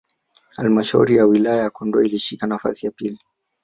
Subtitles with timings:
[0.57, 3.19] halmshauri ya wilaya ya Kondoa ilishika nafasi ya pili